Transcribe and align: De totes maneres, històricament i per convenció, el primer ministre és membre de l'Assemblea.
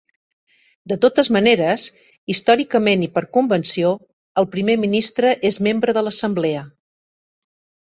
De 0.91 0.95
totes 1.01 1.27
maneres, 1.35 1.85
històricament 2.35 3.05
i 3.09 3.11
per 3.19 3.23
convenció, 3.39 3.93
el 4.43 4.49
primer 4.57 4.79
ministre 4.89 5.37
és 5.53 5.63
membre 5.69 5.97
de 6.01 6.07
l'Assemblea. 6.09 6.67